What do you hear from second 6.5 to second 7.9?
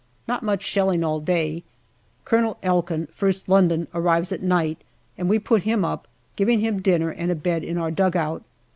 him dinner and a bed in